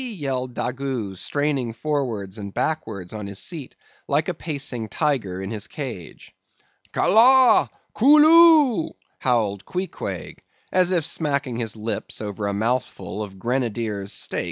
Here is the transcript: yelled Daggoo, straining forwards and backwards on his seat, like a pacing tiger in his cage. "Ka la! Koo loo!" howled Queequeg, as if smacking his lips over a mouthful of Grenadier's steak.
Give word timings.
yelled 0.03 0.55
Daggoo, 0.55 1.15
straining 1.15 1.73
forwards 1.73 2.37
and 2.39 2.51
backwards 2.53 3.13
on 3.13 3.27
his 3.27 3.37
seat, 3.39 3.75
like 4.07 4.29
a 4.29 4.33
pacing 4.33 4.89
tiger 4.89 5.39
in 5.43 5.51
his 5.51 5.67
cage. 5.67 6.33
"Ka 6.91 7.05
la! 7.05 7.67
Koo 7.93 8.17
loo!" 8.17 8.95
howled 9.19 9.63
Queequeg, 9.63 10.41
as 10.71 10.91
if 10.91 11.05
smacking 11.05 11.57
his 11.57 11.75
lips 11.75 12.19
over 12.19 12.47
a 12.47 12.53
mouthful 12.53 13.21
of 13.21 13.37
Grenadier's 13.37 14.11
steak. 14.11 14.39